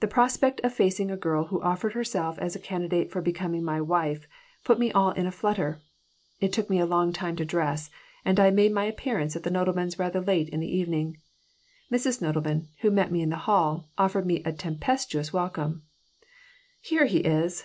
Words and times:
The 0.00 0.06
prospect 0.08 0.60
of 0.60 0.74
facing 0.74 1.10
a 1.10 1.16
girl 1.16 1.46
who 1.46 1.58
offered 1.62 1.94
herself 1.94 2.38
as 2.38 2.54
a 2.54 2.58
candidate 2.58 3.10
for 3.10 3.22
becoming 3.22 3.64
my 3.64 3.80
wife 3.80 4.26
put 4.62 4.78
me 4.78 4.92
all 4.92 5.12
in 5.12 5.26
a 5.26 5.30
flutter. 5.32 5.80
It 6.38 6.52
took 6.52 6.68
me 6.68 6.78
a 6.80 6.84
long 6.84 7.14
time 7.14 7.34
to 7.36 7.46
dress 7.46 7.88
and 8.26 8.38
I 8.38 8.50
made 8.50 8.72
my 8.72 8.84
appearance 8.84 9.36
at 9.36 9.42
the 9.42 9.50
Nodelmans' 9.50 9.98
rather 9.98 10.20
late 10.20 10.50
in 10.50 10.60
the 10.60 10.68
evening. 10.68 11.16
Mrs. 11.90 12.20
Nodelman, 12.20 12.66
who 12.82 12.90
met 12.90 13.10
me 13.10 13.22
in 13.22 13.30
the 13.30 13.38
hall, 13.48 13.88
offered 13.96 14.26
me 14.26 14.42
a 14.44 14.52
tempestuous 14.52 15.32
welcome 15.32 15.84
"Here 16.82 17.06
he 17.06 17.20
is! 17.20 17.64